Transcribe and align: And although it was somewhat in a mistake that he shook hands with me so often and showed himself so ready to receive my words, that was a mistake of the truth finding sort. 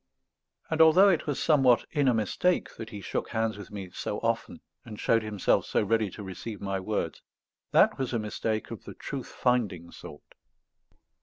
And 0.71 0.81
although 0.81 1.09
it 1.09 1.27
was 1.27 1.39
somewhat 1.39 1.85
in 1.91 2.07
a 2.07 2.13
mistake 2.15 2.75
that 2.77 2.89
he 2.89 3.01
shook 3.01 3.29
hands 3.29 3.55
with 3.55 3.69
me 3.69 3.91
so 3.91 4.17
often 4.21 4.61
and 4.83 4.99
showed 4.99 5.21
himself 5.21 5.63
so 5.67 5.83
ready 5.83 6.09
to 6.09 6.23
receive 6.23 6.59
my 6.59 6.79
words, 6.79 7.21
that 7.69 7.99
was 7.99 8.11
a 8.11 8.17
mistake 8.17 8.71
of 8.71 8.85
the 8.85 8.95
truth 8.95 9.27
finding 9.27 9.91
sort. 9.91 10.33